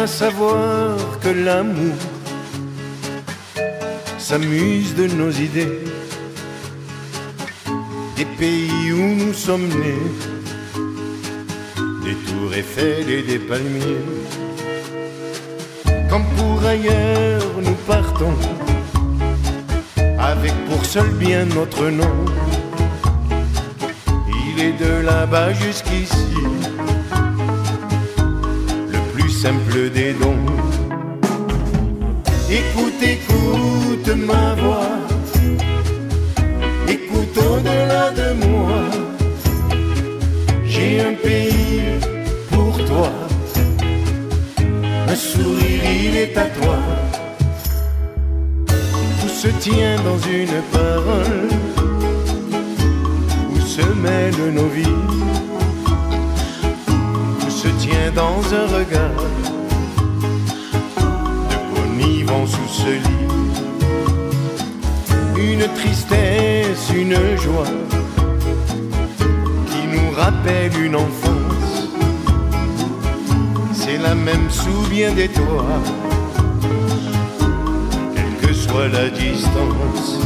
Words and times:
À 0.00 0.06
savoir 0.06 0.96
que 1.20 1.28
l'amour 1.28 1.96
s'amuse 4.16 4.94
de 4.94 5.08
nos 5.08 5.32
idées, 5.32 5.80
des 8.16 8.24
pays 8.24 8.92
où 8.92 9.16
nous 9.16 9.32
sommes 9.32 9.66
nés, 9.66 10.08
des 12.04 12.14
tours 12.14 12.54
Eiffel 12.54 13.10
et 13.10 13.22
des 13.22 13.40
palmiers. 13.40 14.06
Comme 16.08 16.26
pour 16.36 16.64
ailleurs, 16.64 17.42
nous 17.60 17.78
partons 17.88 18.38
avec 20.20 20.52
pour 20.66 20.84
seul 20.84 21.10
bien 21.10 21.44
notre 21.44 21.90
nom. 21.90 22.24
Il 24.28 24.62
est 24.62 24.78
de 24.78 25.04
là-bas 25.04 25.52
jusqu'ici 25.54 26.36
simple 29.48 29.90
des 29.98 30.12
dons. 30.20 30.44
Écoute, 32.60 33.00
écoute 33.16 34.08
ma 34.30 34.46
voix, 34.62 34.94
écoute 36.96 37.36
au-delà 37.50 38.04
de 38.20 38.28
moi. 38.44 38.78
J'ai 40.72 41.00
un 41.10 41.14
pays 41.26 41.80
pour 42.52 42.74
toi, 42.90 43.10
un 45.12 45.16
sourire 45.16 45.82
il 46.04 46.14
est 46.24 46.36
à 46.44 46.46
toi. 46.58 46.78
Tout 49.20 49.34
se 49.42 49.50
tient 49.66 49.96
dans 50.08 50.20
une 50.38 50.58
parole 50.78 51.48
où 53.52 53.56
se 53.74 53.86
mêlent 54.04 54.52
nos 54.58 54.70
vies? 54.76 55.02
Tout 57.40 57.54
se 57.62 57.68
tient 57.84 58.10
dans 58.14 58.40
un 58.60 58.66
regard 58.78 59.24
sous 62.46 62.68
ce 62.68 62.90
lit. 63.04 63.26
Une 65.36 65.66
tristesse, 65.74 66.90
une 66.94 67.16
joie 67.36 67.74
qui 69.70 69.86
nous 69.94 70.10
rappelle 70.16 70.72
une 70.84 70.96
enfance. 70.96 71.88
C'est 73.72 73.98
la 73.98 74.14
même 74.14 74.50
souviens 74.50 75.12
des 75.12 75.28
toits 75.28 75.82
quelle 78.14 78.48
que 78.48 78.54
soit 78.54 78.88
la 78.88 79.08
distance. 79.10 80.18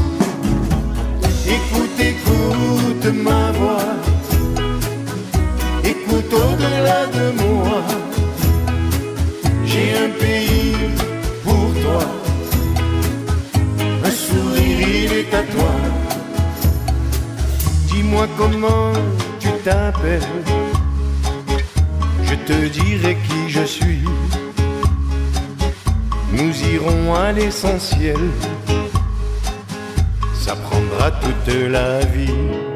Écoute, 1.46 1.98
écoute 2.00 3.14
ma 3.14 3.52
voix, 3.52 3.92
écoute 5.84 6.32
au-delà 6.32 7.06
de 7.06 7.24
moi. 7.42 7.82
J'ai 9.64 9.94
un 10.04 10.10
pays 10.18 10.92
un 14.04 14.10
sourire 14.10 14.88
il 14.88 15.12
est 15.12 15.34
à 15.34 15.42
toi. 15.42 15.72
Dis-moi 17.88 18.26
comment 18.36 18.92
tu 19.40 19.48
t'appelles, 19.64 20.20
je 22.24 22.34
te 22.34 22.68
dirai 22.68 23.16
qui 23.26 23.50
je 23.50 23.64
suis 23.64 24.04
nous 26.32 26.52
irons 26.72 27.14
à 27.14 27.32
l'essentiel. 27.32 28.18
Ça 30.34 30.56
prendra 30.56 31.10
toute 31.10 31.54
la 31.70 32.00
vie. 32.06 32.71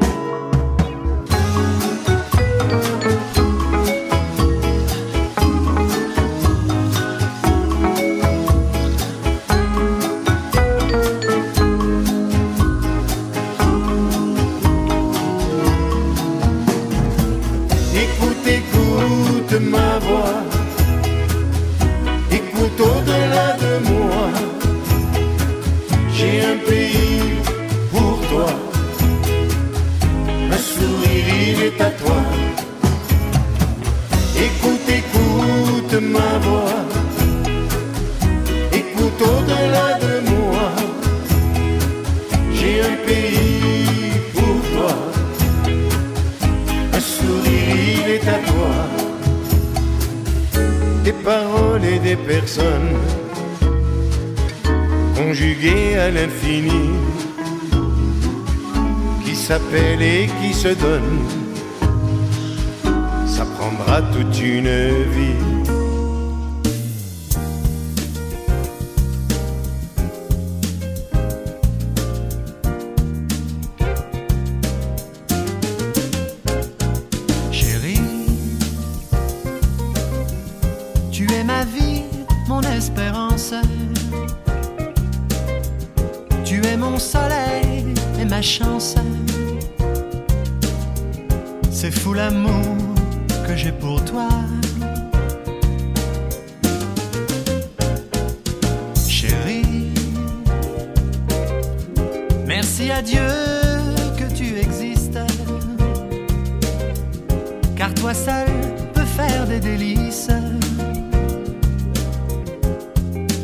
Car 107.86 107.94
toi 107.94 108.14
seul 108.14 108.48
peux 108.94 109.04
faire 109.04 109.46
des 109.46 109.60
délices. 109.60 110.28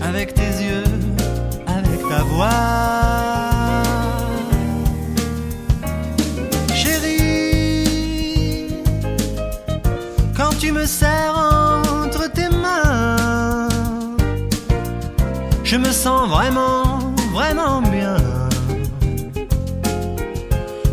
Avec 0.00 0.34
tes 0.34 0.53
yeux, 0.66 0.84
avec 1.66 2.00
ta 2.08 2.22
voix. 2.25 2.48
Chérie, 6.75 8.66
quand 10.36 10.59
tu 10.59 10.72
me 10.72 10.86
serres 10.86 11.36
entre 11.36 12.30
tes 12.32 12.48
mains, 12.48 13.69
je 15.62 15.76
me 15.76 15.92
sens 15.92 16.28
vraiment, 16.28 17.14
vraiment 17.32 17.80
bien. 17.80 18.16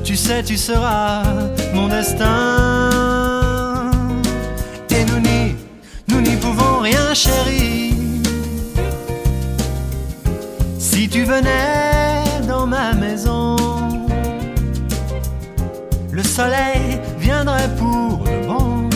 Tu 0.04 0.16
sais, 0.16 0.44
tu 0.44 0.58
seras 0.58 1.24
mon 1.74 1.88
destin. 1.88 3.39
Rien, 6.90 7.14
chérie. 7.14 7.94
Si 10.78 11.08
tu 11.10 11.24
venais 11.24 12.24
dans 12.48 12.66
ma 12.66 12.94
maison, 12.94 13.56
le 16.12 16.24
soleil 16.24 17.00
viendrait 17.18 17.74
pour 17.78 18.18
de 18.30 18.38
bon 18.48 18.90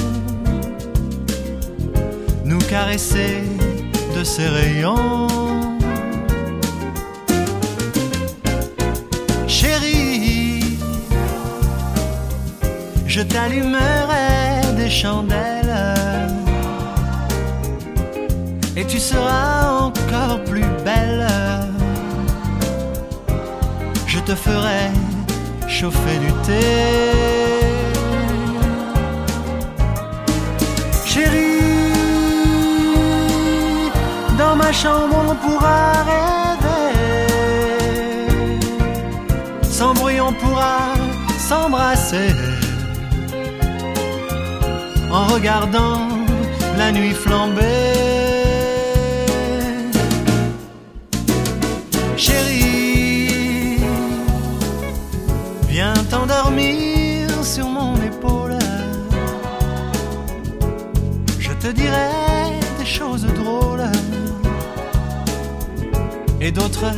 nous 2.46 2.64
caresser 2.74 3.44
de 4.16 4.24
ses 4.24 4.48
rayons. 4.48 5.28
Chérie, 9.48 10.78
je 13.06 13.22
t'allumerai 13.22 14.74
des 14.76 14.90
chandelles 14.90 15.43
tu 18.94 19.00
seras 19.00 19.72
encore 19.88 20.44
plus 20.44 20.70
belle. 20.86 21.28
Je 24.06 24.20
te 24.20 24.36
ferai 24.36 24.84
chauffer 25.68 26.18
du 26.26 26.32
thé. 26.46 26.64
Chérie, 31.08 31.64
chambre 34.72 35.18
on 35.32 35.36
pourra 35.44 35.82
rêver. 36.12 36.94
Sans 39.72 39.94
bruit 39.96 40.22
on 40.22 40.34
pourra 40.34 40.78
s'embrasser. 41.50 42.30
En 45.12 45.26
regardant 45.34 46.10
la 46.78 46.92
nuit 46.92 47.16
flamber. 47.26 48.23
Sur 57.44 57.68
mon 57.68 57.96
épaule. 57.98 58.58
Je 61.40 61.52
te 61.52 61.68
dirai 61.68 62.10
des 62.80 62.86
choses 62.86 63.26
drôles 63.26 63.90
et 66.40 66.52
d'autres 66.52 66.92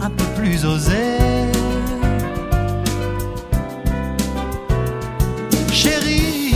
un 0.00 0.10
peu 0.10 0.24
plus 0.36 0.64
osées. 0.64 1.18
Chérie, 5.70 6.54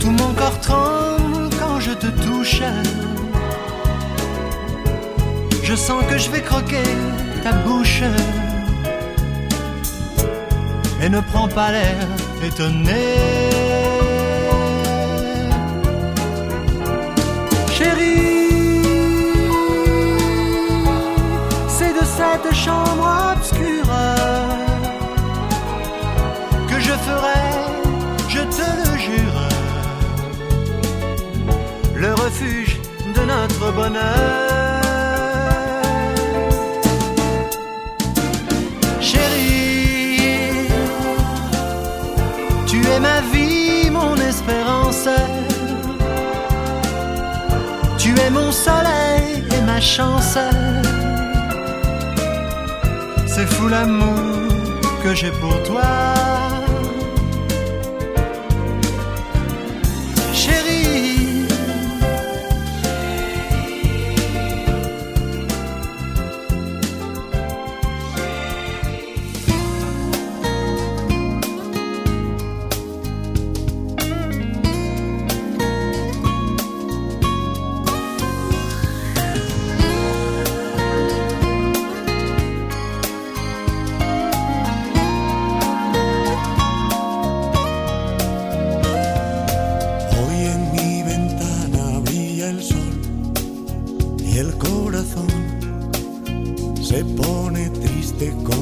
tout 0.00 0.10
mon 0.10 0.32
corps 0.34 0.60
tremble 0.60 1.48
quand 1.60 1.80
je 1.80 1.92
te 1.92 2.06
touche. 2.06 2.62
Je 5.62 5.74
sens 5.74 6.04
que 6.10 6.18
je 6.18 6.30
vais 6.30 6.42
croquer 6.42 6.88
ta 7.42 7.52
bouche. 7.52 8.02
Et 11.04 11.10
ne 11.10 11.20
prends 11.20 11.48
pas 11.48 11.70
l'air 11.70 12.06
étonné. 12.42 13.04
Chérie, 17.70 18.80
c'est 21.68 21.92
de 21.92 22.04
cette 22.18 22.54
chambre 22.54 23.06
obscure 23.36 23.94
que 26.70 26.80
je 26.80 26.94
ferai, 27.06 27.44
je 28.30 28.40
te 28.56 28.66
le 28.80 28.98
jure, 29.06 29.40
le 31.96 32.14
refuge 32.14 32.78
de 33.14 33.22
notre 33.26 33.72
bonheur. 33.72 34.43
Tu 47.98 48.14
es 48.18 48.30
mon 48.30 48.52
soleil 48.52 49.44
et 49.56 49.60
ma 49.62 49.80
chance. 49.80 50.38
C'est 53.26 53.46
fou 53.46 53.68
l'amour 53.68 54.48
que 55.02 55.14
j'ai 55.14 55.30
pour 55.30 55.62
toi. 55.62 56.13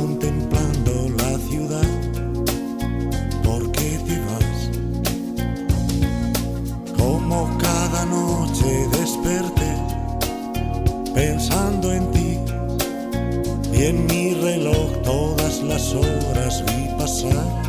Contemplando 0.02 1.08
la 1.16 1.38
ciudad. 1.48 1.90
¿Por 3.44 3.70
qué 3.70 4.00
te 4.06 4.16
vas? 4.28 4.60
Como 6.96 7.48
cada 7.58 8.04
noche 8.06 8.88
desperté 8.98 9.72
pensando 11.14 11.92
en 11.92 12.10
ti 12.10 12.38
y 13.72 13.82
en 13.90 14.06
mi 14.06 14.34
reloj 14.34 14.90
todas 15.04 15.62
las 15.62 15.94
horas 15.94 16.64
vi 16.66 16.88
pasar. 16.98 17.61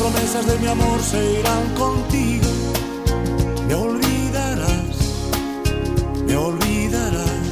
Promesas 0.00 0.46
de 0.46 0.58
mi 0.58 0.66
amor 0.66 0.98
se 1.02 1.40
irán 1.40 1.74
contigo. 1.74 2.48
Me 3.68 3.74
olvidarás, 3.74 4.96
me 6.26 6.36
olvidarás. 6.36 7.44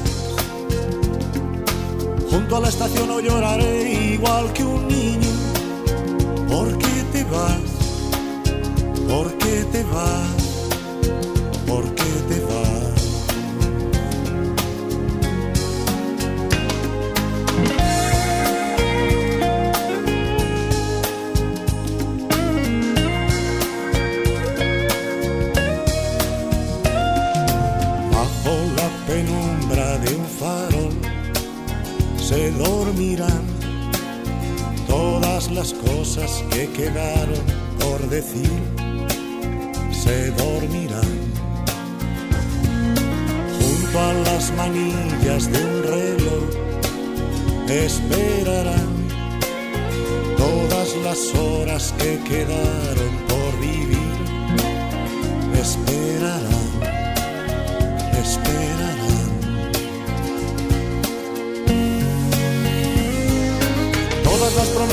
Junto 2.31 2.56
a 2.56 2.61
la 2.61 2.69
estación 2.69 3.06
no 3.09 3.21
lloraré 3.21 3.93
igual 4.15 4.50
que 4.55 4.65
un 4.65 4.89
niño. 4.89 5.33
¿Por 6.49 6.79
qué 6.79 6.97
te 7.12 7.25
vas? 7.25 7.69
¿Por 9.06 9.27
qué 9.37 9.65
te 9.73 9.83
vas? 9.85 10.38
Se 32.29 32.51
dormirán 32.51 33.43
todas 34.87 35.51
las 35.51 35.73
cosas 35.73 36.44
que 36.51 36.69
quedaron 36.69 37.43
por 37.81 38.06
decir. 38.11 38.51
Se 39.91 40.31
dormirán 40.32 41.15
junto 43.58 43.99
a 43.99 44.13
las 44.13 44.53
manillas 44.58 45.51
de 45.51 45.58
un 45.73 45.82
reloj. 45.94 46.44
Esperarán 47.67 48.91
todas 50.37 50.97
las 51.06 51.35
horas 51.35 51.94
que 51.97 52.19
quedaron 52.29 53.07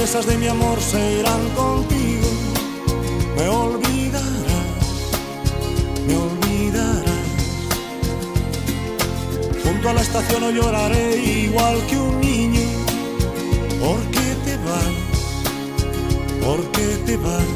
promesas 0.05 0.27
de 0.27 0.38
mi 0.38 0.47
amor 0.47 0.79
se 0.79 1.19
irán 1.19 1.50
contigo. 1.55 2.27
Me 3.38 3.47
olvidarás, 3.50 4.21
me 6.05 6.15
olvidarás. 6.15 7.01
Junto 9.63 9.89
a 9.89 9.93
la 9.93 10.01
estación 10.01 10.41
no 10.41 10.51
lloraré 10.51 11.17
igual 11.17 11.77
que 11.88 11.97
un 11.97 12.21
niño. 12.21 12.67
¿Por 13.79 14.00
qué 14.12 14.35
te 14.45 14.57
vas? 14.67 14.95
¿Por 16.45 16.62
qué 16.71 16.88
te 17.07 17.17
vas? 17.17 17.54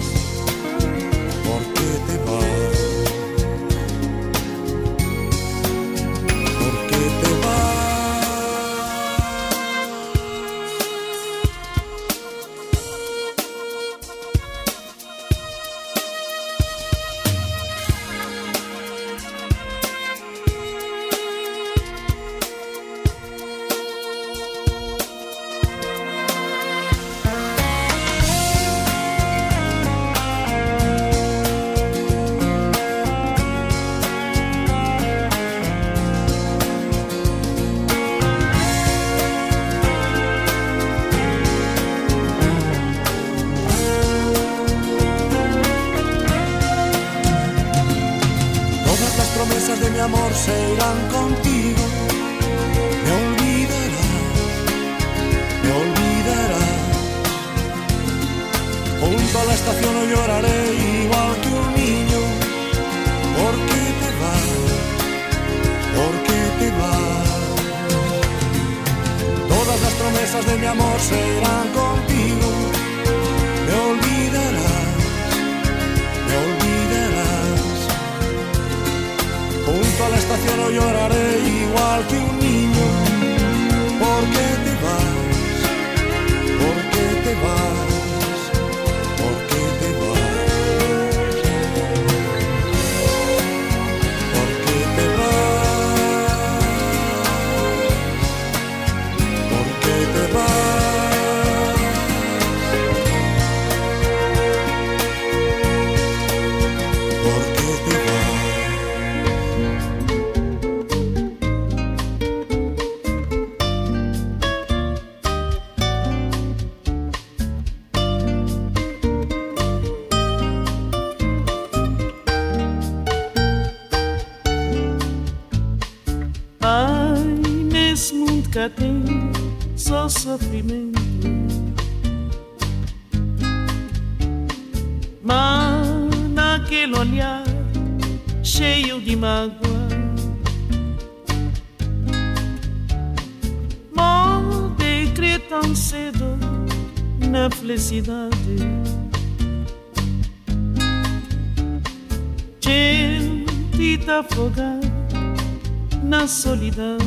دیدم 156.70 156.98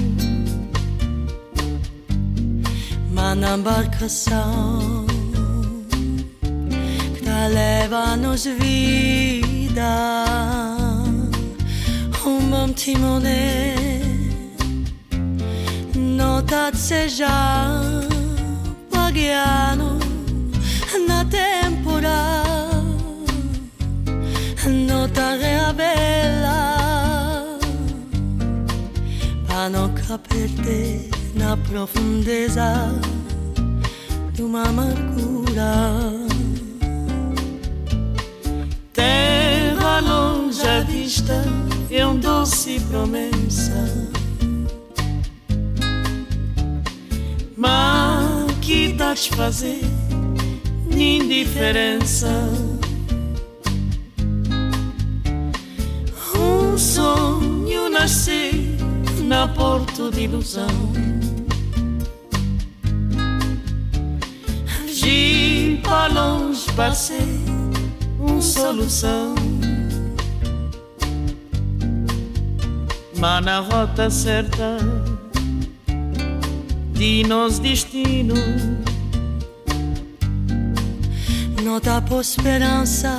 منم 3.16 3.62
barcação 3.62 5.06
Tá 7.24 7.46
leva-nos 7.46 8.44
vida 8.60 9.94
Rumam 12.20 12.72
timone 12.72 13.54
Nota 15.94 16.72
seja 16.74 17.36
Pagiano 18.90 19.98
Na 21.08 21.24
temporada 21.24 22.42
a 25.24 25.36
reaver. 25.36 26.21
Perder 30.18 31.08
na 31.34 31.56
profundeza 31.56 32.92
de 34.32 34.42
uma 34.42 34.64
amargura. 34.64 36.12
Terra 38.92 40.00
longe 40.00 40.66
à 40.66 40.80
vista 40.80 41.44
é 41.90 42.06
um 42.06 42.18
doce 42.18 42.80
promessa. 42.90 44.12
Mas 47.56 48.52
que 48.60 48.92
de 48.92 49.30
fazer 49.30 49.80
indiferença? 50.90 52.28
Um 56.34 56.78
sonho 56.78 57.88
nascer 57.90 58.61
na 59.32 59.48
porto 59.48 60.10
de 60.10 60.24
ilusão. 60.24 60.66
De 64.94 65.80
para 65.82 66.12
longe 66.12 66.70
passei 66.76 67.40
uma 68.20 68.42
solução. 68.42 69.34
Mas 73.16 73.44
na 73.44 73.60
rota 73.60 74.10
certa 74.10 74.76
de 76.92 77.24
nos 77.26 77.58
destino, 77.58 78.34
Nota 81.62 82.02
por 82.02 82.20
esperança 82.20 83.18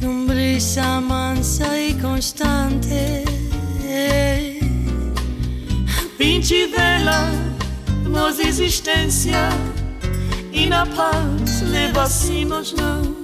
num 0.00 0.24
brisa 0.24 0.98
mansa 1.00 1.78
e 1.78 1.92
constante. 2.00 3.34
Pinte 6.24 6.66
vela 6.68 7.28
nos 8.08 8.38
existência 8.38 9.46
e 10.54 10.64
na 10.64 10.86
paz 10.86 11.60
leva-se-nos 11.60 12.72
não 12.72 13.14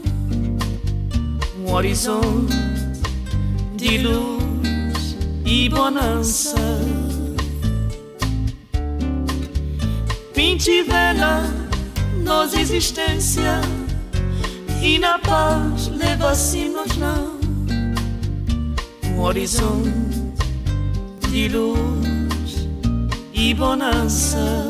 um 1.58 1.72
horizonte 1.72 2.54
de 3.76 3.96
luz 3.96 5.16
e 5.46 5.70
bonança. 5.70 6.58
Pinte 10.34 10.82
vela 10.82 11.44
nos 12.22 12.52
existência 12.52 13.62
e 14.82 14.98
na 14.98 15.18
paz 15.20 15.88
leva-se-nos 15.88 16.98
não 16.98 17.40
um 19.06 19.20
horizonte 19.20 19.90
de 21.30 21.48
luz 21.48 22.19
y 23.40 23.54
bonanza. 23.54 24.69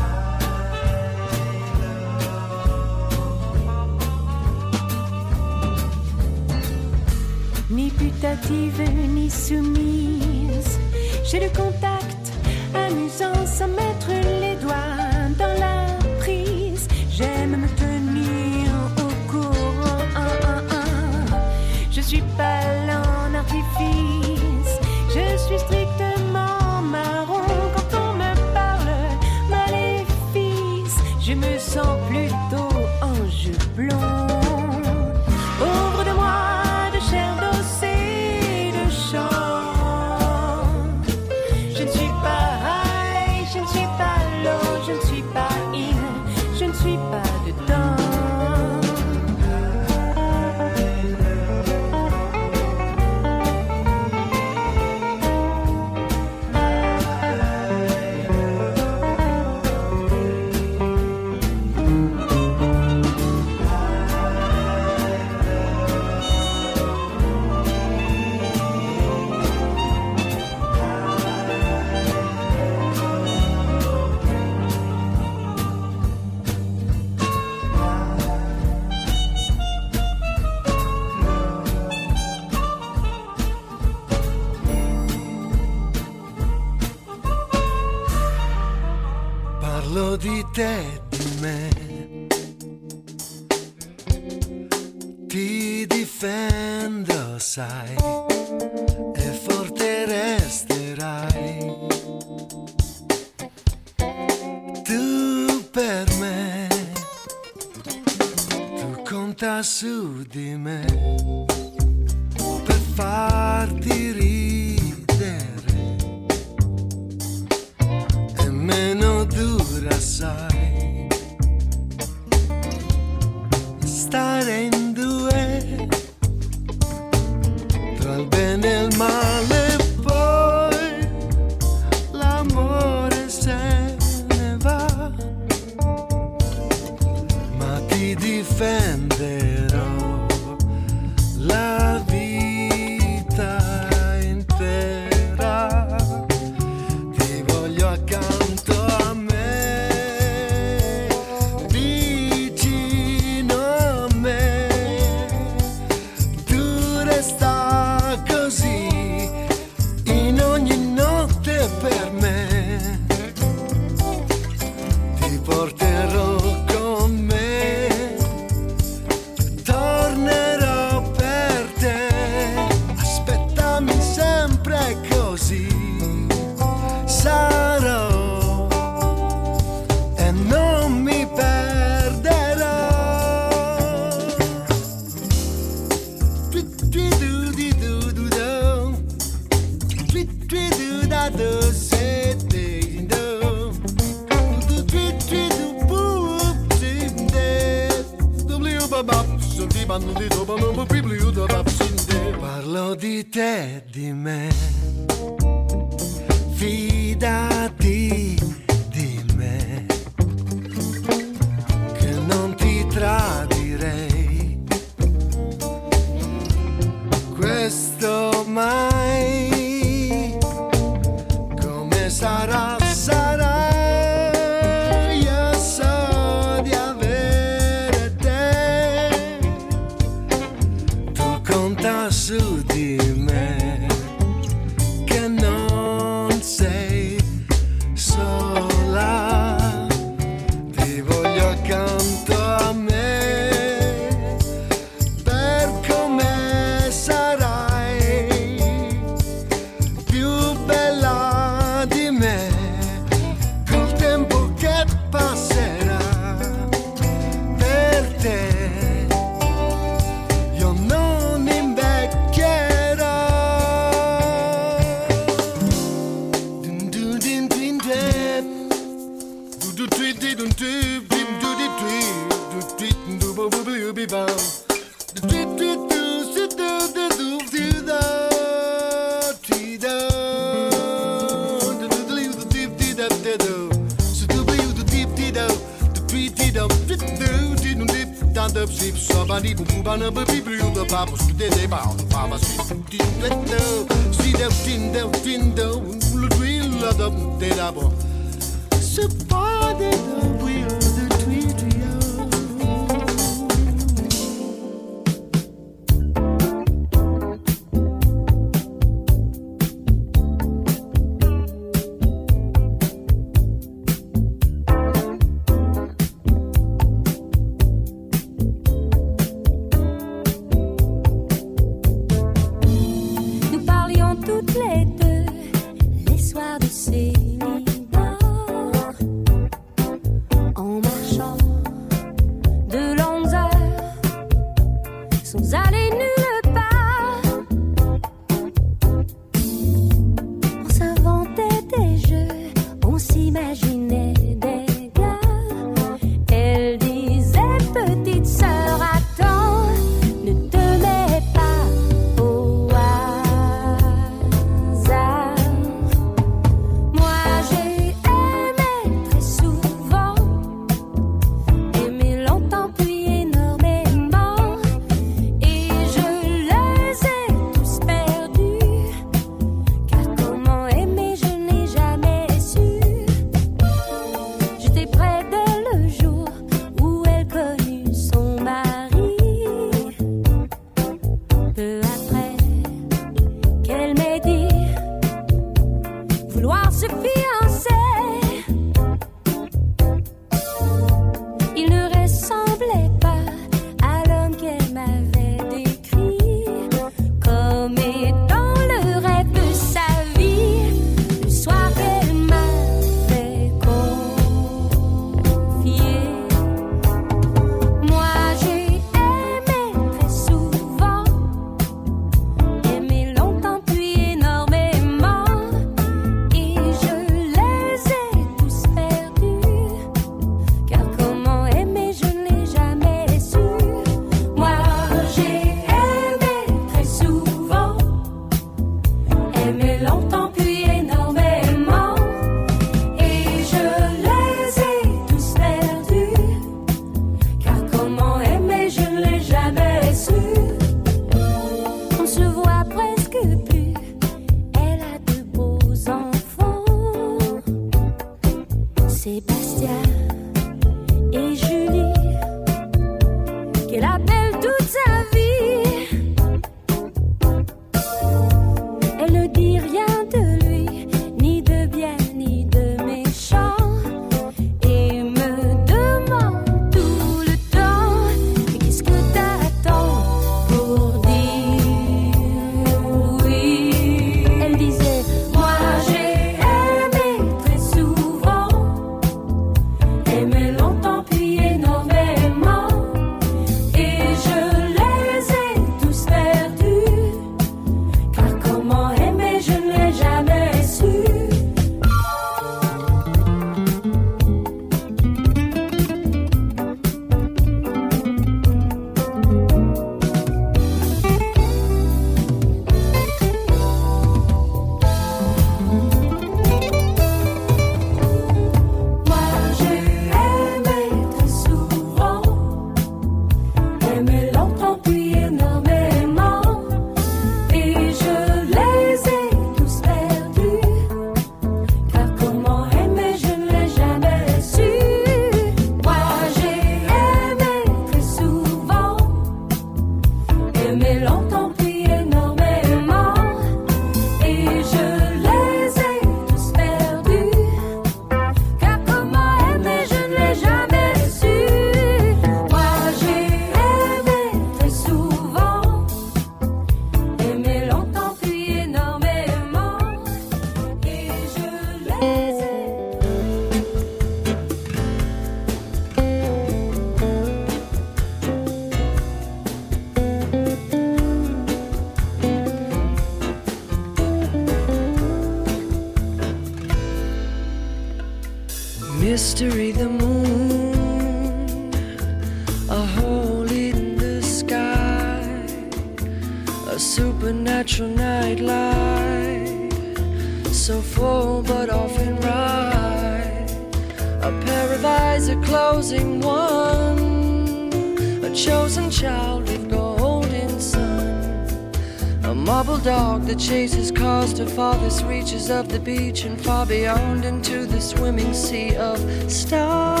Beyond 597.20 597.24
into 597.24 597.66
the 597.66 597.80
swimming 597.80 598.34
sea 598.34 598.76
of 598.76 598.98
stars. 599.30 600.00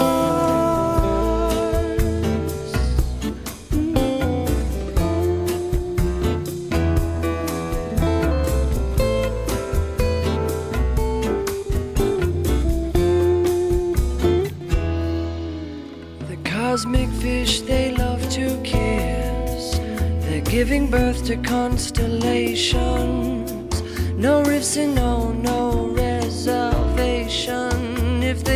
The 16.28 16.36
cosmic 16.44 17.08
fish 17.20 17.60
they 17.62 17.92
love 17.92 18.28
to 18.30 18.60
kiss. 18.62 19.78
They're 20.24 20.42
giving 20.42 20.90
birth 20.90 21.24
to 21.26 21.36
constellations. 21.36 23.82
No 24.14 24.42
rifts 24.42 24.76
and 24.76 24.94
no, 24.94 25.32
no 25.32 25.89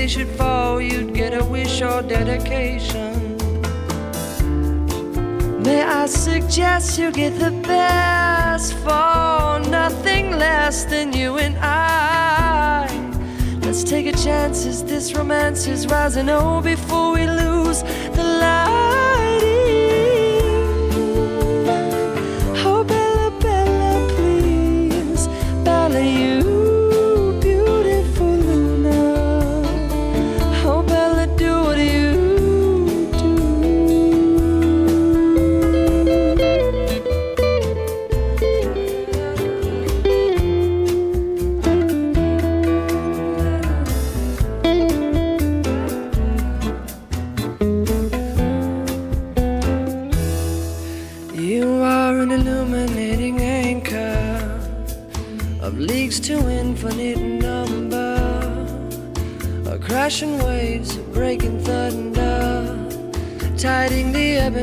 should 0.09 0.29
fall, 0.29 0.81
you'd 0.81 1.15
get 1.15 1.33
a 1.33 1.45
wish 1.45 1.81
or 1.81 2.03
dedication. 2.03 3.37
May 5.63 5.83
I 5.83 6.07
suggest 6.07 6.99
you 6.99 7.11
get 7.11 7.39
the 7.39 7.51
best 7.67 8.75
for 8.85 9.61
nothing 9.71 10.33
less 10.33 10.85
than 10.85 11.13
you 11.13 11.39
and 11.39 11.57
I. 11.59 12.87
Let's 13.63 13.83
take 13.83 14.07
a 14.07 14.13
chance 14.13 14.67
as 14.67 14.85
this 14.85 15.15
romance 15.15 15.67
is 15.67 15.87
rising. 15.87 16.29
Oh, 16.29 16.61
before 16.61 17.13
we 17.15 17.27
lose 17.27 17.83
the 17.83 18.25
light. 18.41 19.04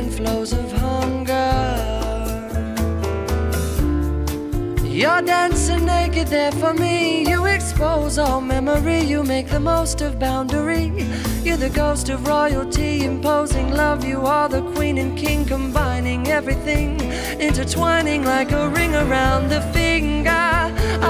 And 0.02 0.14
flows 0.14 0.52
of 0.52 0.72
hunger. 0.72 1.50
You're 4.82 5.22
dancing 5.22 5.84
naked 5.86 6.28
there 6.28 6.52
for 6.52 6.74
me. 6.74 7.28
You 7.28 7.46
expose 7.46 8.18
all 8.18 8.40
memory. 8.40 9.00
You 9.00 9.22
make 9.22 9.48
the 9.48 9.60
most 9.60 10.00
of 10.00 10.18
boundary. 10.18 10.86
You're 11.44 11.56
the 11.56 11.70
ghost 11.70 12.08
of 12.08 12.26
royalty, 12.26 13.04
imposing 13.04 13.70
love. 13.70 14.04
You 14.04 14.20
are 14.26 14.48
the 14.48 14.62
queen 14.74 14.98
and 14.98 15.16
king, 15.16 15.44
combining 15.44 16.28
everything, 16.28 17.00
intertwining 17.40 18.24
like 18.24 18.52
a 18.52 18.68
ring 18.68 18.94
around 18.94 19.48
the 19.48 19.62
finger 19.76 20.50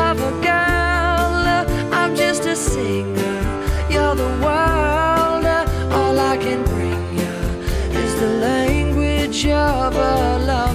of 0.07 0.17
a 0.31 0.33
girl. 0.49 1.33
I'm 1.99 2.15
just 2.15 2.45
a 2.47 2.57
singer 2.57 3.33
you're 3.93 4.15
the 4.15 4.29
world. 4.43 4.82
shovel 9.43 9.99
alone. 10.37 10.72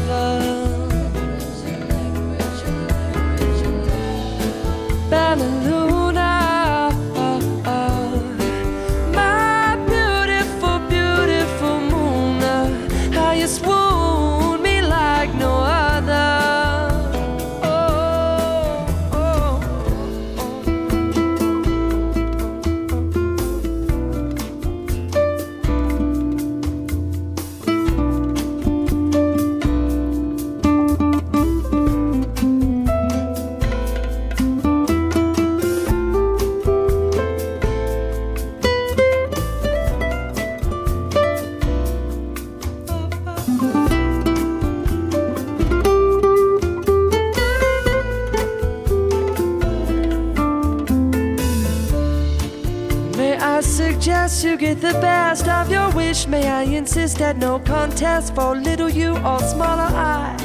Get 54.78 54.94
the 54.94 55.00
best 55.00 55.48
of 55.48 55.72
your 55.72 55.90
wish. 55.92 56.28
May 56.28 56.48
I 56.48 56.64
insist 56.64 57.22
at 57.22 57.38
no 57.38 57.60
contest 57.60 58.36
for 58.36 58.56
little 58.56 58.90
you 58.90 59.18
or 59.18 59.40
smaller 59.40 59.90
I. 59.96 60.36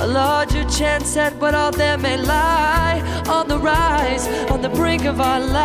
A 0.00 0.06
larger 0.06 0.64
chance 0.64 1.16
at 1.16 1.34
what 1.40 1.54
all 1.54 1.70
there 1.70 1.96
may 1.98 2.16
lie 2.16 3.00
on 3.28 3.48
the 3.48 3.58
rise, 3.58 4.26
on 4.50 4.60
the 4.60 4.68
brink 4.68 5.04
of 5.04 5.20
our 5.20 5.40
lives. 5.40 5.58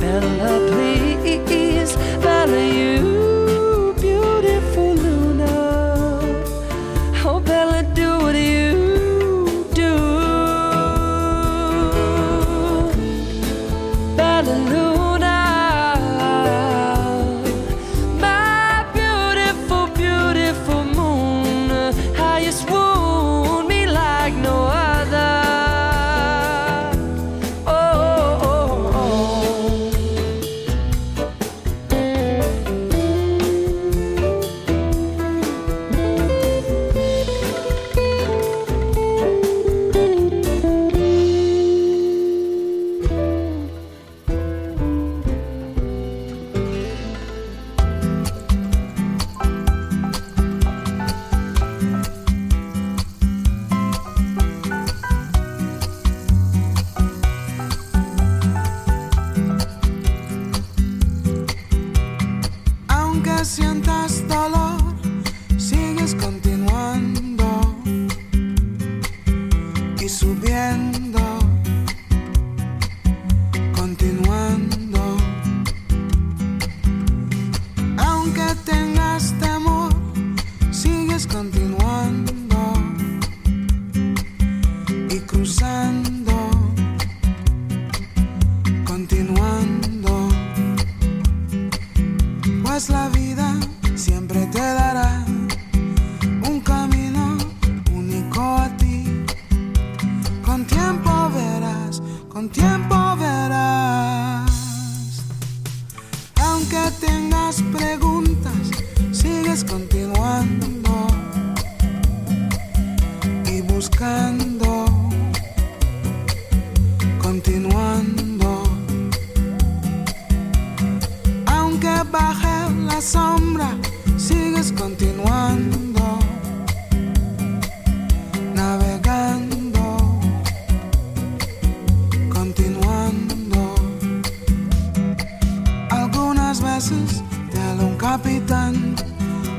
Bella, 0.00 0.68
please, 0.70 1.96
Bella, 2.22 2.60
you. 2.60 3.33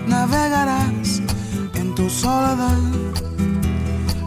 Navegarás 0.08 1.22
en 1.74 1.96
tu 1.96 2.10
soledad, 2.10 2.78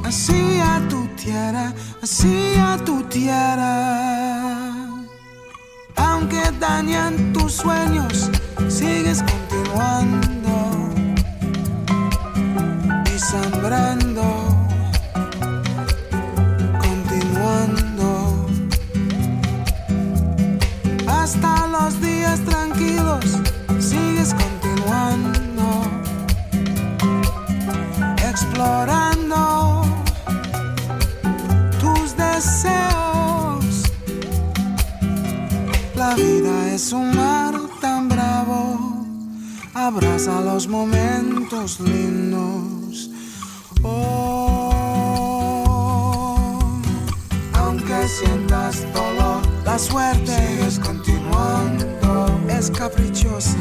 así 0.04 0.60
a 0.60 0.80
tu 0.88 1.06
tierra, 1.22 1.72
así 2.02 2.54
a 2.58 2.76
tu 2.84 3.02
tierra. 3.04 4.74
Aunque 5.96 6.42
dañan 6.60 7.32
tus 7.32 7.52
sueños, 7.52 8.30
sigues 8.68 9.22
continuando 9.22 10.56
y 13.14 13.18
sembrando, 13.18 14.07
es 36.78 36.92
un 36.92 37.10
mar 37.16 37.54
tan 37.80 38.08
bravo, 38.08 39.04
abraza 39.74 40.40
los 40.42 40.68
momentos 40.68 41.80
lindos. 41.80 43.10
Oh, 43.82 44.78
aunque 47.54 48.06
sientas 48.06 48.86
dolor, 48.94 49.42
la 49.64 49.76
suerte 49.76 50.32
sigues 50.36 50.78
continuando, 50.78 52.40
es 52.48 52.70
caprichosa 52.70 53.58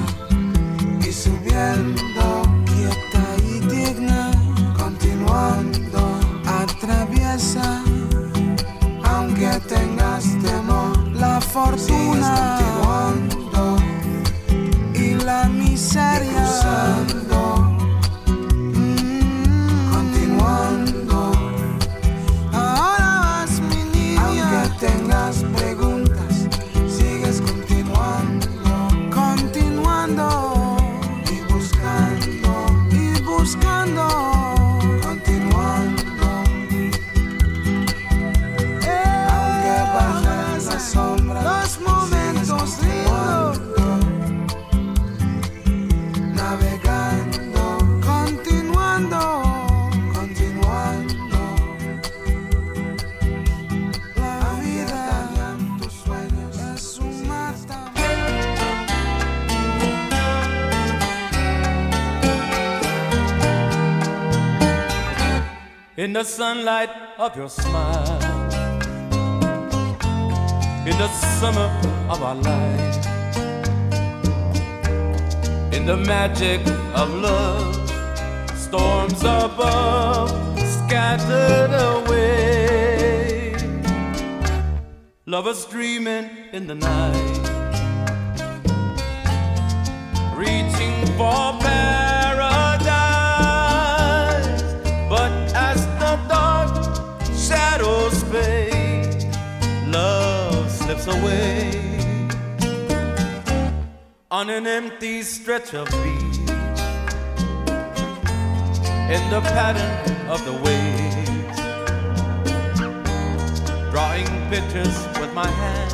y 1.01 1.11
subiendo, 1.11 2.43
quieta 2.67 3.25
y 3.51 3.61
digna, 3.61 4.29
continuando, 4.77 6.19
atraviesa 6.45 7.81
aunque 9.03 9.45
la 9.45 9.59
fortuna. 11.47 12.59
Y 14.93 15.15
la 15.23 15.45
miseria 15.49 16.66
in 66.07 66.13
the 66.13 66.23
sunlight 66.23 66.89
of 67.17 67.35
your 67.35 67.49
smile, 67.49 68.21
in 70.87 70.97
the 71.03 71.09
summer 71.37 71.69
of 72.07 72.23
our 72.23 72.35
life, 72.35 73.05
in 75.73 75.85
the 75.85 75.97
magic 75.97 76.61
of 76.95 77.13
love, 77.13 77.75
storms 78.57 79.21
above 79.21 80.29
scattered 80.61 81.73
away, 81.91 83.53
lovers 85.25 85.65
dreaming 85.65 86.29
in 86.53 86.67
the 86.67 86.75
night, 86.75 87.37
reaching 90.37 91.05
for 91.17 91.51
paradise. 91.59 92.06
Away 101.07 101.71
on 104.29 104.49
an 104.49 104.67
empty 104.67 105.21
stretch 105.21 105.73
of 105.73 105.87
beach. 105.87 106.37
In 109.15 109.23
the 109.29 109.41
pattern 109.41 110.29
of 110.29 110.43
the 110.43 110.53
waves, 110.65 111.59
drawing 113.91 114.27
pictures 114.49 114.97
with 115.19 115.33
my 115.33 115.47
hand 115.47 115.93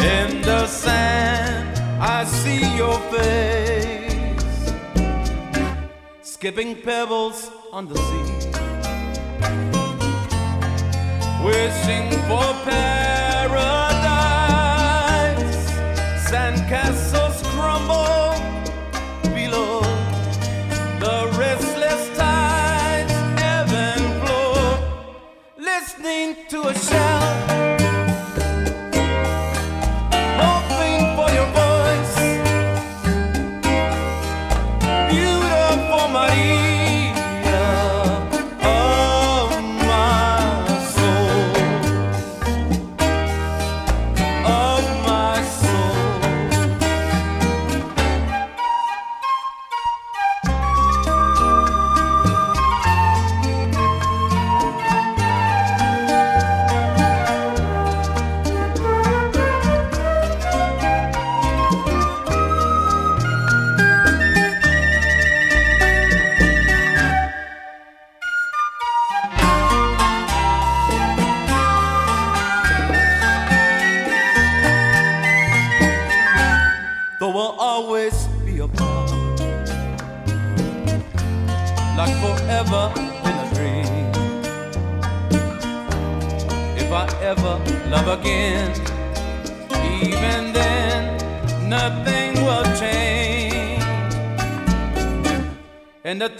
in 0.00 0.42
the 0.42 0.66
sand. 0.66 1.80
I 2.00 2.24
see 2.24 2.76
your 2.76 2.98
face, 3.14 4.72
skipping 6.22 6.82
pebbles 6.82 7.50
on 7.72 7.88
the 7.88 7.96
sea, 7.96 8.32
wishing 11.44 12.10
for 12.28 12.46
paradise. 12.64 13.13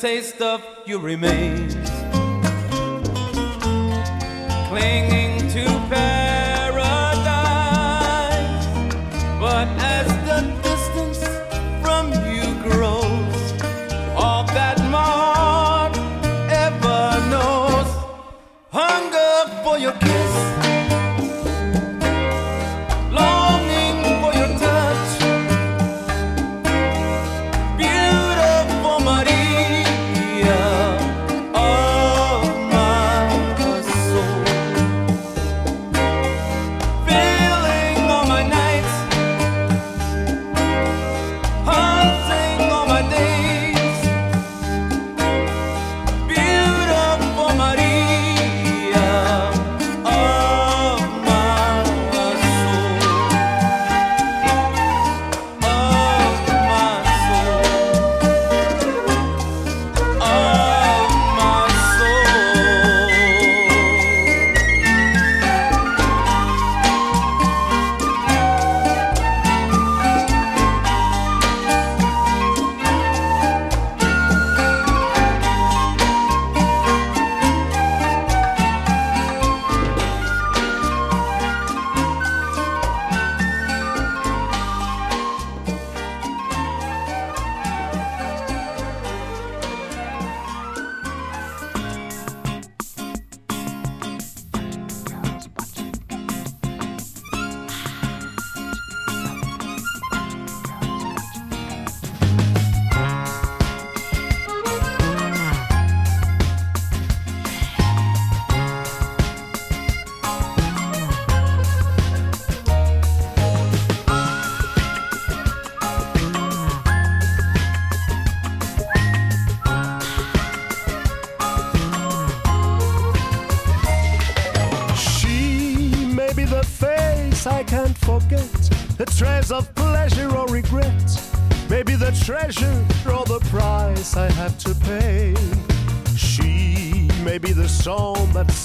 Taste 0.04 0.42
of 0.42 0.62
you 0.84 0.98
remains 0.98 1.83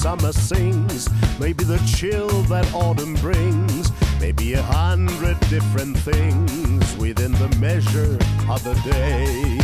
summer 0.10 0.34
sings, 0.34 1.08
maybe 1.40 1.64
the 1.64 1.78
chill 1.86 2.30
that 2.54 2.66
autumn 2.74 3.14
brings, 3.18 3.92
maybe 4.20 4.56
a 4.56 4.62
hundred 4.64 5.40
different 5.52 5.96
things 6.00 6.98
within 6.98 7.32
the 7.34 7.50
measure 7.60 8.18
of 8.50 8.60
the 8.64 8.74
day. 8.90 9.60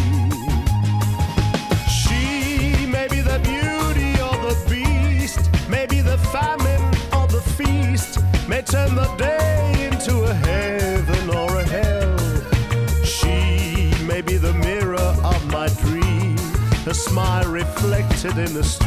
She 1.99 2.85
may 2.85 3.07
be 3.07 3.21
the 3.21 3.39
beauty 3.51 4.11
or 4.27 4.35
the 4.47 4.55
beast, 4.69 5.49
maybe 5.67 6.01
the 6.01 6.19
famine 6.35 6.83
or 7.17 7.25
the 7.25 7.41
feast, 7.57 8.19
may 8.47 8.61
turn 8.61 8.93
the 8.93 9.09
day 9.17 9.89
into 9.89 10.25
a 10.25 10.33
heaven 10.49 11.23
or 11.41 11.57
a 11.57 11.65
hell. 11.75 12.17
She 13.03 13.91
may 14.05 14.21
be 14.21 14.37
the 14.37 14.53
mirror 14.53 15.09
of 15.31 15.41
my 15.51 15.69
dream, 15.81 16.37
a 16.85 16.93
smile 16.93 17.49
reflected 17.49 18.37
in 18.37 18.53
the 18.53 18.63
stream. 18.63 18.84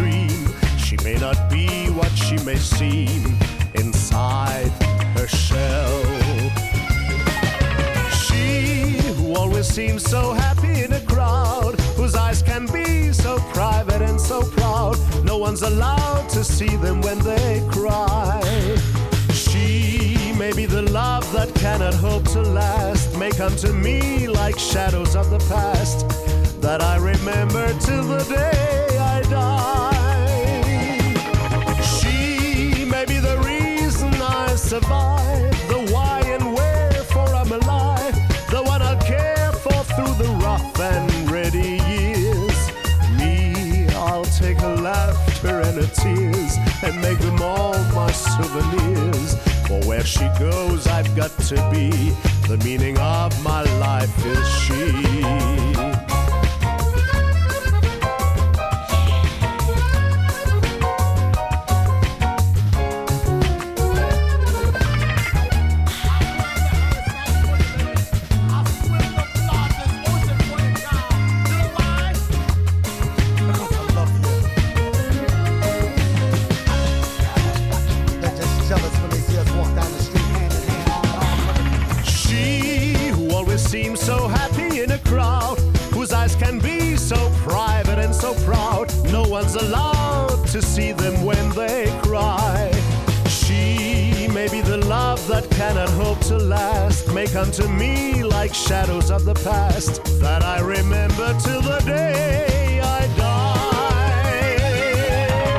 So 13.12 13.39
private 13.53 14.03
and 14.03 14.20
so 14.20 14.43
proud. 14.43 14.97
No 15.24 15.36
one's 15.39 15.62
allowed 15.62 16.28
to 16.30 16.45
see 16.45 16.76
them 16.76 17.01
when 17.01 17.18
they 17.20 17.66
cry. 17.70 18.41
She 19.32 20.32
may 20.39 20.53
be 20.53 20.66
the 20.66 20.82
love 20.82 21.30
that 21.32 21.55
cannot 21.55 21.95
hope 21.95 22.24
to 22.32 22.43
last, 22.43 23.16
may 23.18 23.30
come 23.30 23.57
to 23.57 23.72
me 23.72 24.28
like 24.28 24.59
shadows 24.59 25.16
of 25.16 25.30
the 25.30 25.39
past 25.49 26.09
that 26.61 26.80
I 26.80 26.97
remember 26.97 27.66
till 27.80 28.05
the 28.05 28.24
day 28.24 28.99
I 28.99 29.22
die. 29.22 29.88
And 46.89 47.01
make 47.03 47.18
them 47.18 47.41
all 47.43 47.74
my 47.93 48.11
souvenirs. 48.11 49.34
For 49.66 49.78
where 49.86 50.05
she 50.05 50.26
goes, 50.39 50.86
I've 50.86 51.14
got 51.14 51.30
to 51.51 51.57
be. 51.70 51.91
The 52.49 52.61
meaning 52.64 52.97
of 52.99 53.43
my 53.43 53.62
life 53.78 54.26
is 54.26 54.49
she. 54.61 55.97
To 97.59 97.68
me 97.70 98.22
like 98.22 98.54
shadows 98.54 99.11
of 99.11 99.24
the 99.24 99.34
past 99.34 100.04
that 100.20 100.44
I 100.44 100.61
remember 100.61 101.36
till 101.40 101.61
the 101.61 101.80
day 101.84 102.78
I 102.80 103.04
die. 103.16 104.56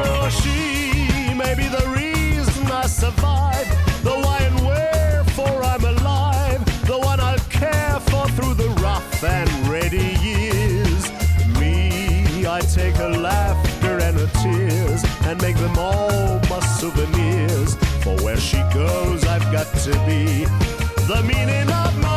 Oh, 0.05 0.29
she 0.29 1.33
may 1.33 1.55
be 1.55 1.67
the 1.67 1.85
reason 1.89 2.71
I 2.71 2.83
survive, 2.83 3.67
the 4.01 4.11
why 4.11 4.37
and 4.43 4.65
wherefore 4.65 5.61
I'm 5.61 5.83
alive, 5.83 6.63
the 6.87 6.97
one 6.97 7.19
I'll 7.19 7.45
care 7.49 7.99
for 7.99 8.29
through 8.29 8.53
the 8.53 8.69
rough 8.81 9.21
and 9.21 9.49
ready 9.67 10.15
years. 10.23 11.11
Me, 11.59 12.45
I 12.47 12.61
take 12.61 12.95
her 12.95 13.09
laughter 13.09 13.99
and 13.99 14.17
her 14.17 14.31
tears 14.41 15.03
and 15.25 15.41
make 15.41 15.57
them 15.57 15.77
all 15.77 16.39
my 16.49 16.61
souvenirs. 16.79 17.75
For 18.03 18.15
where 18.23 18.37
she 18.37 18.63
goes, 18.73 19.25
I've 19.25 19.51
got 19.51 19.67
to 19.83 19.91
be 20.07 20.45
the 21.09 21.23
meaning 21.23 21.67
of 21.71 21.97
my 21.97 22.08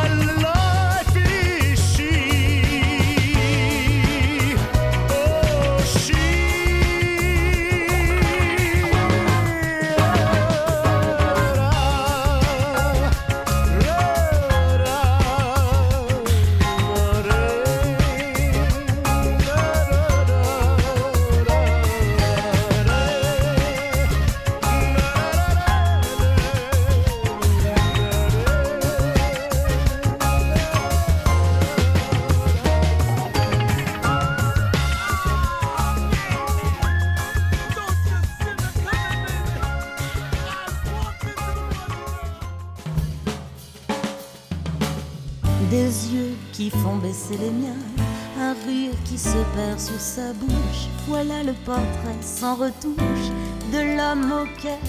portrait 51.65 52.21
sans 52.21 52.55
retouche 52.55 53.29
de 53.71 53.97
l'homme 53.97 54.31
auquel 54.31 54.79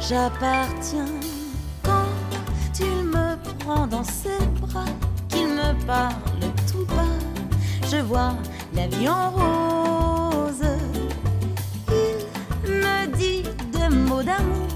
j'appartiens. 0.00 1.12
Quand 1.82 2.80
il 2.80 3.04
me 3.04 3.36
prend 3.58 3.86
dans 3.86 4.04
ses 4.04 4.44
bras, 4.60 4.84
qu'il 5.28 5.48
me 5.48 5.86
parle 5.86 6.44
tout 6.70 6.86
bas, 6.86 7.18
je 7.90 7.98
vois 7.98 8.34
la 8.74 8.86
vie 8.88 9.08
en 9.08 9.30
rose. 9.30 10.64
Il 12.66 12.72
me 12.74 13.06
dit 13.16 13.42
des 13.72 13.88
mots 13.94 14.22
d'amour, 14.22 14.68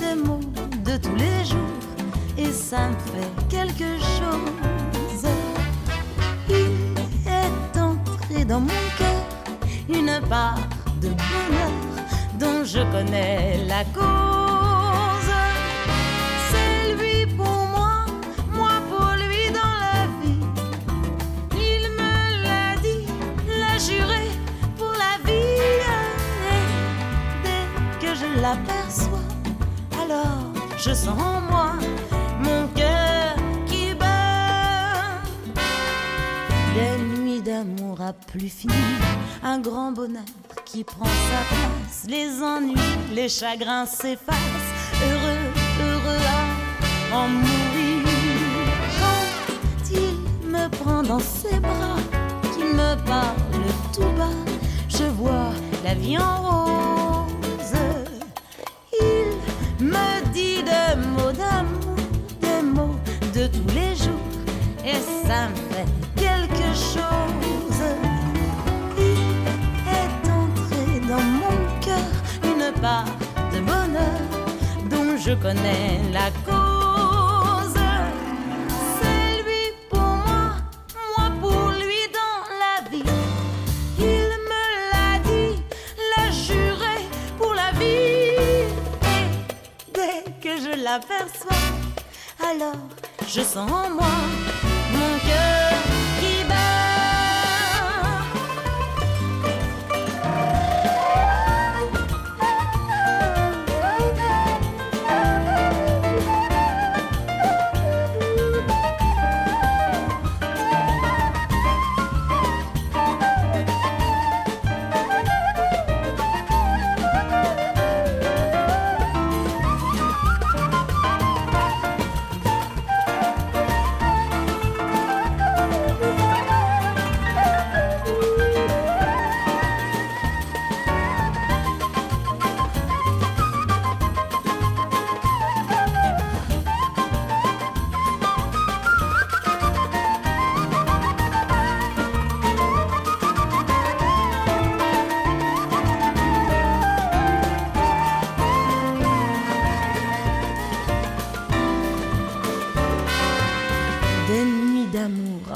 des 0.00 0.14
mots 0.14 0.40
de 0.84 0.96
tous 0.96 1.16
les 1.16 1.44
jours 1.44 1.74
et 2.38 2.50
ça 2.52 2.88
me 2.88 2.94
fait 2.94 3.48
quelque 3.48 3.98
chose. 3.98 4.63
Part 10.28 10.58
de 11.00 11.08
bonheur 11.08 11.72
dont 12.38 12.64
je 12.64 12.80
connais 12.92 13.64
la 13.66 13.84
cause. 13.96 15.32
C'est 16.50 16.94
lui 16.94 17.26
pour 17.36 17.66
moi, 17.74 18.06
moi 18.52 18.72
pour 18.90 19.10
lui 19.22 19.50
dans 19.58 19.76
la 19.86 20.06
vie. 20.20 20.44
Il 21.52 21.90
me 21.98 22.42
l'a 22.44 22.76
dit, 22.86 23.06
l'a 23.60 23.78
juré 23.78 24.24
pour 24.78 24.92
la 24.92 25.14
vie. 25.26 25.60
Et 26.54 26.66
dès 27.44 27.66
que 28.00 28.14
je 28.14 28.40
l'aperçois, 28.40 29.28
alors 30.02 30.42
je 30.78 30.92
sens 30.92 31.43
plus 38.36 38.48
finir, 38.48 38.74
un 39.44 39.60
grand 39.60 39.92
bonheur 39.92 40.24
qui 40.64 40.82
prend 40.82 41.04
sa 41.04 41.40
place. 41.50 42.04
Les 42.08 42.42
ennuis, 42.42 42.74
les 43.12 43.28
chagrins 43.28 43.86
s'effacent. 43.86 44.72
Heureux, 45.08 45.46
heureux 45.80 46.24
à 47.12 47.16
en 47.16 47.28
mourir. 47.28 48.02
Quand 49.00 49.90
il 49.92 50.48
me 50.50 50.68
prend 50.68 51.04
dans 51.04 51.20
ses 51.20 51.60
bras, 51.60 52.00
qu'il 52.52 52.70
me 52.74 52.96
parle 53.06 53.66
tout 53.92 54.12
bas, 54.18 54.40
je 54.88 55.04
vois 55.04 55.52
la 55.84 55.94
vie 55.94 56.18
en 56.18 56.36
rose. 56.42 57.78
Il 59.00 59.86
me 59.86 60.32
dit 60.32 60.60
des 60.64 60.96
mots 60.96 61.33
de 72.84 73.60
bonheur 73.60 74.20
dont 74.90 75.16
je 75.16 75.32
connais 75.32 76.02
la 76.12 76.28
cause. 76.44 77.80
C'est 78.98 79.42
lui 79.42 79.72
pour 79.88 80.00
moi, 80.00 80.56
moi 81.16 81.30
pour 81.40 81.70
lui 81.80 82.02
dans 82.18 82.42
la 82.62 82.76
vie. 82.90 83.10
Il 83.98 84.28
me 84.50 84.64
l'a 84.92 85.18
dit, 85.30 85.62
l'a 86.10 86.30
juré 86.30 86.96
pour 87.38 87.54
la 87.54 87.70
vie. 87.78 88.36
Et 89.14 89.24
dès 89.94 90.22
que 90.42 90.54
je 90.58 90.82
l'aperçois, 90.84 91.64
alors 92.50 92.84
je 93.26 93.40
sens 93.40 93.70
en 93.70 93.88
moi 93.98 94.14
mon 94.92 95.18
cœur 95.26 95.73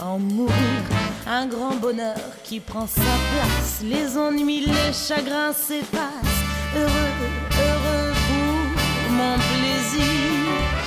en 0.03 0.19
mourir, 0.19 0.83
un 1.27 1.47
grand 1.47 1.75
bonheur 1.77 2.17
qui 2.45 2.61
prend 2.61 2.87
sa 2.87 3.01
place. 3.01 3.81
Les 3.83 4.17
ennuis, 4.17 4.67
les 4.67 4.93
chagrins 4.93 5.53
s'effacent. 5.53 6.43
Heureux, 6.77 7.15
heureux 7.53 8.13
pour 8.29 9.13
mon 9.13 9.35
plaisir. 9.37 10.05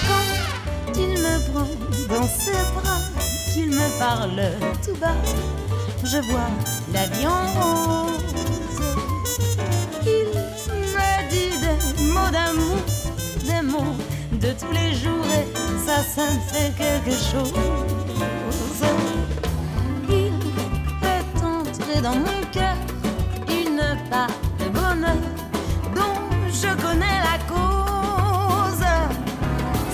Quand 0.07 0.99
il 0.99 1.19
me 1.19 1.51
prend 1.51 1.67
dans 2.09 2.27
ses 2.27 2.51
bras, 2.73 3.01
qu'il 3.53 3.69
me 3.69 3.99
parle 3.99 4.41
tout 4.85 4.95
bas, 4.99 5.21
je 6.03 6.17
vois 6.17 6.51
la 6.93 7.05
vie 7.07 7.27
en 7.27 7.45
rose. 7.59 8.11
Il 10.03 10.27
me 10.27 11.29
dit 11.29 11.53
des 11.59 12.03
mots 12.05 12.31
d'amour, 12.31 12.77
des 13.45 13.61
mots 13.67 13.95
de 14.33 14.53
tous 14.59 14.71
les 14.71 14.93
jours 14.95 15.25
et 15.25 15.45
ça, 15.85 16.03
ça 16.03 16.23
me 16.23 16.39
fait 16.51 16.71
quelque 16.77 17.11
chose. 17.11 18.10
Dans 22.01 22.15
mon 22.15 22.41
cœur 22.51 22.75
une 23.47 23.81
part 24.09 24.27
de 24.59 24.69
bonheur 24.69 25.21
dont 25.95 26.17
je 26.49 26.69
connais 26.81 27.19
la 27.29 27.37
cause. 27.51 28.85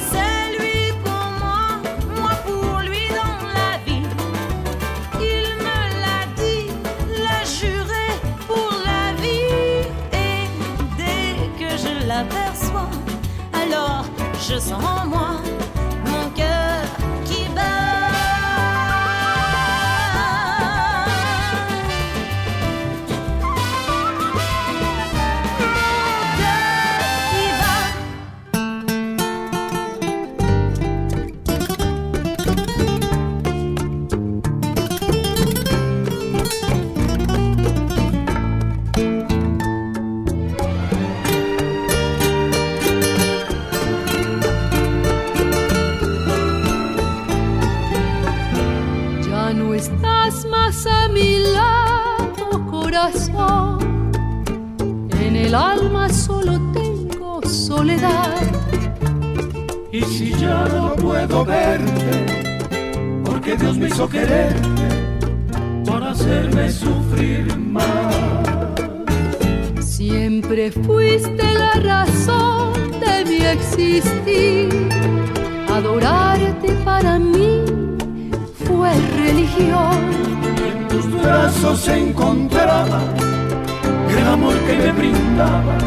C'est 0.10 0.58
lui 0.58 0.93
pour 1.03 1.26
moi, 1.41 1.82
moi 2.16 2.32
pour 2.45 2.80
lui 2.80 3.08
dans 3.10 3.39
la 3.60 3.78
vie. 3.86 4.08
Il 5.20 5.47
me 5.66 5.80
l'a 6.03 6.22
dit, 6.38 6.70
l'a 7.24 7.43
juré 7.43 8.08
pour 8.47 8.72
la 8.86 9.14
vie. 9.22 9.88
Et 10.14 10.47
dès 10.97 11.49
que 11.60 11.70
je 11.78 12.08
l'aperçois, 12.08 12.89
alors 13.53 14.05
je 14.47 14.58
sens 14.60 14.84
en 14.84 15.08
moi 15.08 15.47
ya 60.48 60.66
no 60.74 60.95
puedo 60.95 61.45
verte, 61.45 62.14
porque 63.26 63.56
Dios 63.58 63.78
me 63.78 63.88
hizo 63.88 64.08
quererte 64.08 64.88
para 65.86 66.12
hacerme 66.12 66.70
sufrir 66.70 67.58
más. 67.58 68.16
Siempre 69.80 70.72
fuiste 70.72 71.43
la 71.54 71.74
razón 71.93 72.74
de 73.04 73.26
mi 73.30 73.45
existir. 73.45 74.70
Adorarte 75.70 76.70
para 76.86 77.20
mí 77.20 77.64
fue 78.66 78.91
religión. 79.26 79.98
En 80.70 80.88
tus 80.88 81.06
brazos 81.22 81.80
se 81.82 81.98
encontraba 82.08 83.02
el 84.10 84.28
amor 84.28 84.56
que 84.66 84.76
me 84.82 84.91
brindaba, 84.91 85.78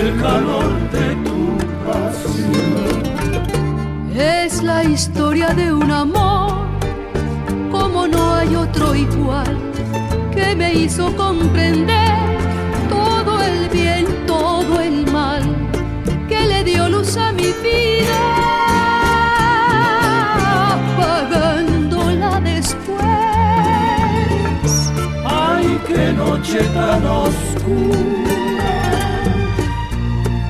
el 0.00 0.20
calor 0.20 0.70
de 0.92 1.06
tu. 1.24 1.33
Es 4.16 4.62
la 4.62 4.84
historia 4.84 5.48
de 5.48 5.72
un 5.72 5.90
amor 5.90 6.68
como 7.72 8.06
no 8.06 8.34
hay 8.34 8.54
otro 8.54 8.94
igual 8.94 9.58
que 10.32 10.54
me 10.54 10.72
hizo 10.72 11.14
comprender 11.16 12.12
todo 12.88 13.42
el 13.42 13.68
bien, 13.70 14.06
todo 14.24 14.80
el 14.80 15.10
mal 15.10 15.42
que 16.28 16.46
le 16.46 16.62
dio 16.62 16.88
luz 16.88 17.16
a 17.16 17.32
mi 17.32 17.52
vida, 17.60 18.20
apagándola 20.74 22.40
después. 22.40 23.02
Ay, 25.24 25.76
qué 25.88 26.12
noche 26.12 26.60
tan 26.72 27.04
oscura, 27.04 28.74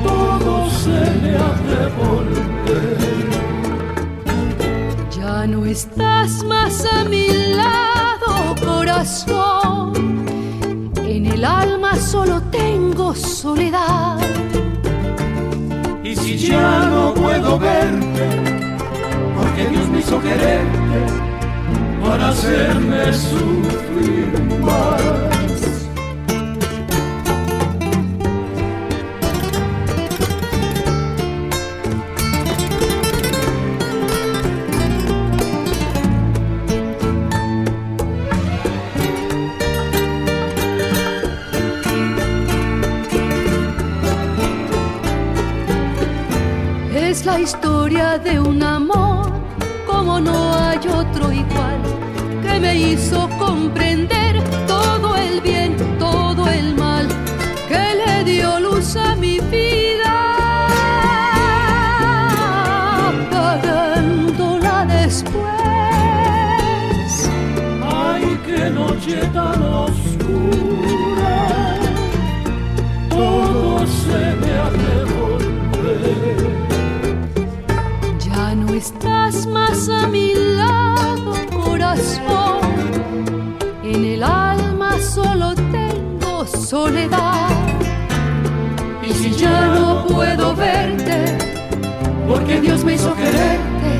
todo 0.02 0.70
se 0.70 1.00
me 1.22 1.34
hace 1.34 1.88
volver. 1.96 2.53
No 5.64 5.70
estás 5.70 6.44
más 6.44 6.84
a 6.84 7.04
mi 7.04 7.26
lado, 7.56 8.54
corazón. 8.62 9.92
En 11.06 11.24
el 11.24 11.42
alma 11.42 11.96
solo 11.96 12.42
tengo 12.50 13.14
soledad. 13.14 14.18
Y 16.02 16.14
si 16.16 16.36
ya 16.36 16.86
no 16.90 17.14
puedo 17.14 17.58
verte, 17.58 18.28
porque 19.36 19.66
Dios 19.70 19.88
me 19.88 20.00
hizo 20.00 20.20
quererte 20.20 21.00
para 22.02 22.28
hacerme 22.28 23.12
sufrir 23.14 24.60
más. 24.60 25.33
Historia 47.44 48.18
de 48.18 48.40
un 48.40 48.62
amor 48.62 49.30
como 49.86 50.18
no 50.18 50.54
hay 50.54 50.78
otro 50.78 51.30
igual 51.30 51.78
que 52.42 52.58
me 52.58 52.74
hizo 52.74 53.28
comprender 53.38 54.42
todo 54.66 55.14
el 55.14 55.42
bien, 55.42 55.76
todo 55.98 56.48
el 56.48 56.74
mal 56.74 57.06
que 57.68 57.84
le 58.00 58.24
dio 58.24 58.60
luz 58.60 58.96
a 58.96 59.14
mi 59.16 59.40
vida, 59.40 60.14
apagándola 63.10 64.86
después. 64.86 65.44
Ay, 67.82 68.40
qué 68.46 68.70
noche 68.70 69.16
tan 69.34 69.60
oscura, 69.62 70.73
a 79.88 80.06
mi 80.06 80.34
lado, 80.34 81.34
corazón. 81.52 82.60
En 83.82 84.04
el 84.04 84.22
alma 84.22 84.98
solo 84.98 85.54
tengo 85.54 86.46
soledad. 86.46 87.48
Y 89.02 89.12
si 89.12 89.32
ya 89.32 89.74
no 89.74 90.06
puedo 90.06 90.54
verte, 90.54 91.38
porque 92.28 92.60
Dios 92.60 92.84
me 92.84 92.94
hizo 92.94 93.14
quererte 93.14 93.92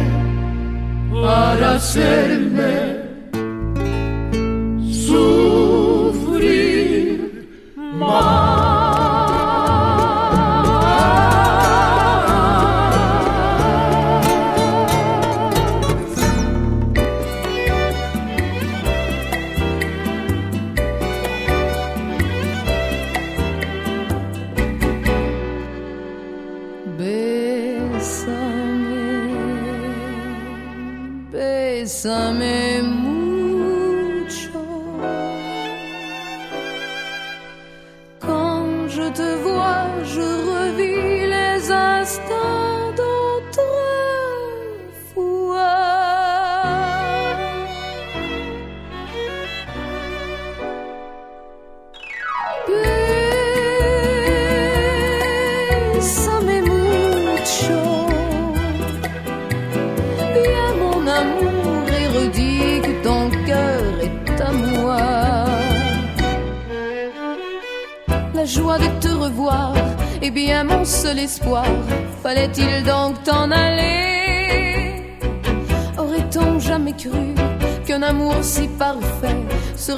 para 1.11 1.75
hacerme 1.75 2.94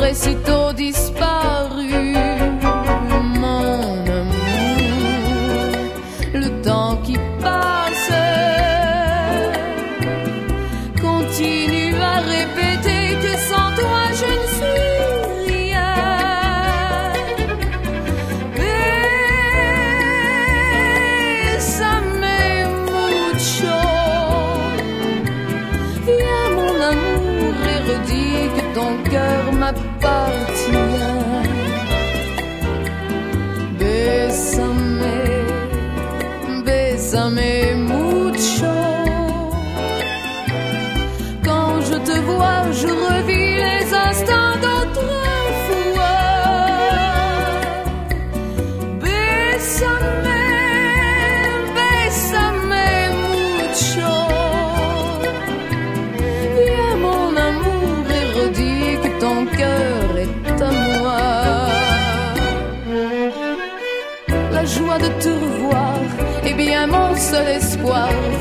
estoy 0.06 0.34
si 0.34 0.35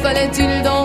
fallait-il 0.05 0.61
dans 0.61 0.84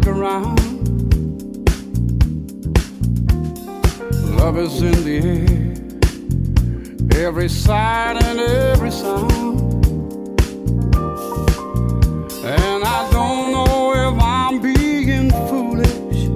look 0.00 0.16
around. 0.16 0.58
Love 4.36 4.58
is 4.58 4.82
in 4.82 5.04
the 5.04 5.18
air, 7.12 7.26
every 7.26 7.48
sight 7.48 8.22
and 8.22 8.40
every 8.40 8.90
sound. 8.90 9.60
And 12.44 12.84
I 12.84 13.08
don't 13.10 13.52
know 13.52 13.92
if 14.08 14.22
I'm 14.22 14.60
being 14.60 15.30
foolish, 15.48 16.28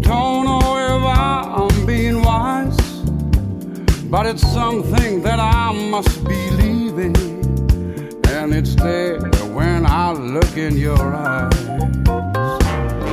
don't 0.00 0.44
know 0.44 0.76
if 0.88 1.02
I'm 1.18 1.86
being 1.86 2.22
wise, 2.22 2.76
but 4.10 4.26
it's 4.26 4.42
something 4.52 5.22
that 5.22 5.38
I 5.38 5.72
must 5.90 6.24
believe 6.24 6.98
in, 6.98 7.14
and 8.26 8.54
it's 8.54 8.74
there 8.74 9.20
when 9.54 9.86
I 9.86 10.12
look 10.12 10.56
in 10.56 10.76
your 10.76 11.14
eyes. 11.14 11.67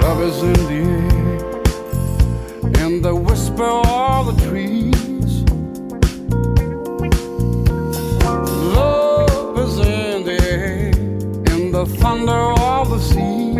Love 0.07 0.21
is 0.21 0.43
in 0.43 0.53
the 0.71 0.81
air, 1.01 2.85
in 2.85 3.01
the 3.01 3.15
whisper 3.15 3.63
of 3.63 4.27
the 4.27 4.35
trees. 4.47 5.31
Love 8.77 9.57
is 9.57 9.79
in 9.79 10.23
the 10.23 10.37
air, 10.47 10.89
in 11.53 11.71
the 11.71 11.87
thunder 11.97 12.43
of 12.71 12.91
the 12.91 12.99
sea. 12.99 13.57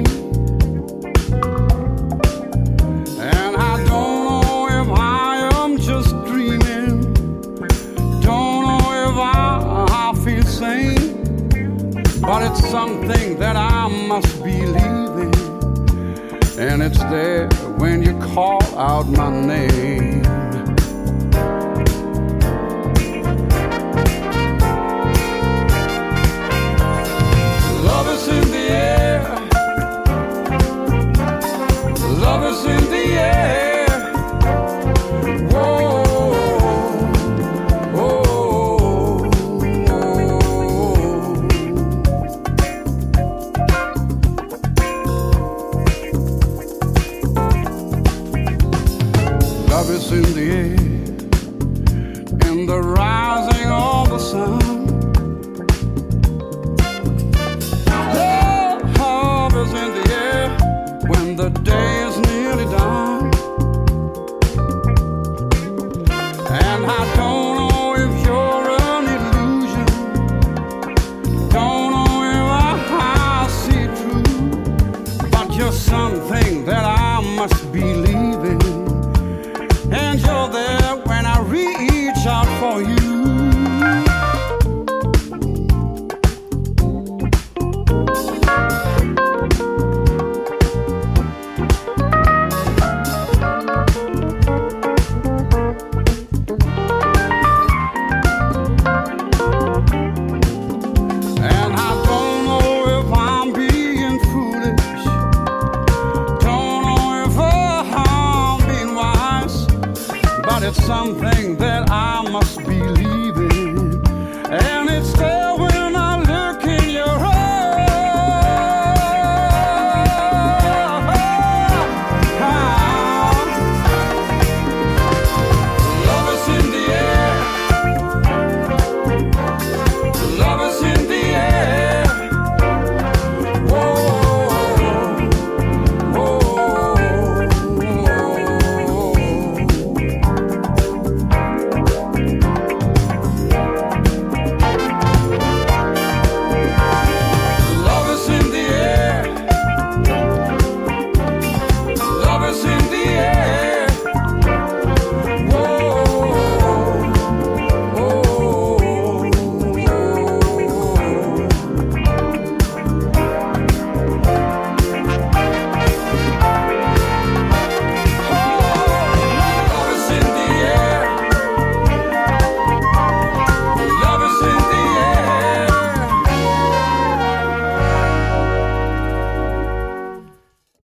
And 3.19 3.53
I 3.57 3.83
don't 3.91 4.19
know 4.29 4.67
if 4.81 4.89
I 4.99 5.49
am 5.63 5.79
just 5.79 6.11
dreaming, 6.27 7.11
don't 8.21 8.61
know 8.69 8.85
if 9.07 9.17
I, 9.17 10.13
feel 10.23 10.43
sane, 10.43 11.23
but 12.21 12.43
it's 12.43 12.69
something 12.69 13.39
that 13.39 13.55
I 13.55 13.87
must 14.07 14.34
and 16.67 16.81
it's 16.81 16.97
there 16.97 17.47
when 17.77 18.01
you 18.01 18.17
call 18.33 18.63
out 18.77 19.07
my 19.07 19.29
name. 19.29 20.24